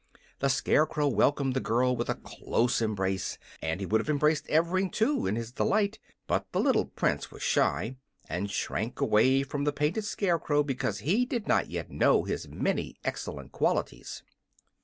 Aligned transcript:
The 0.39 0.49
Scarecrow 0.49 1.07
welcomed 1.09 1.53
the 1.53 1.59
girl 1.59 1.95
with 1.95 2.09
a 2.09 2.15
close 2.15 2.81
embrace, 2.81 3.37
and 3.61 3.79
he 3.79 3.85
would 3.85 4.01
have 4.01 4.09
embraced 4.09 4.47
Evring, 4.49 4.89
too, 4.91 5.27
in 5.27 5.35
his 5.35 5.51
delight. 5.51 5.99
But 6.25 6.51
the 6.53 6.59
little 6.59 6.85
Prince 6.85 7.29
was 7.29 7.43
shy, 7.43 7.97
and 8.27 8.49
shrank 8.49 8.99
away 8.99 9.43
from 9.43 9.63
the 9.63 9.71
painted 9.71 10.03
Scarecrow 10.05 10.63
because 10.63 11.01
he 11.01 11.23
did 11.27 11.47
not 11.47 11.69
yet 11.69 11.91
know 11.91 12.23
his 12.23 12.47
many 12.47 12.95
excellent 13.03 13.51
qualities. 13.51 14.23